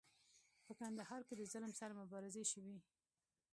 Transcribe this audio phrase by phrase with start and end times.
[0.65, 2.77] په کندهار کې د ظلم سره مبارزې شوي.